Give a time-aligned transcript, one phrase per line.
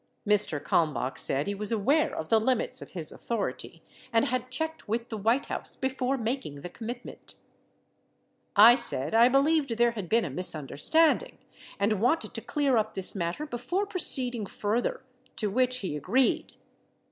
[0.27, 0.59] Mr.
[0.59, 3.81] Kalmbach said he was aware of the limits of his au thority
[4.11, 7.35] and had checked with the White House before mak ing the commitment.
[8.55, 11.37] I said I believed there had been a misunderstanding,
[11.79, 15.03] and wanted to clear up this matter before proceeding further,
[15.35, 16.53] to which he agreed.